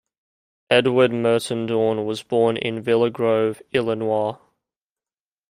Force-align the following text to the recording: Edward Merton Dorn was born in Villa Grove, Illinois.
Edward 0.71 1.11
Merton 1.11 1.67
Dorn 1.67 2.07
was 2.07 2.23
born 2.23 2.57
in 2.57 2.81
Villa 2.81 3.11
Grove, 3.11 3.61
Illinois. 3.71 4.35